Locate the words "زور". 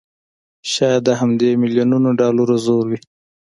2.65-2.83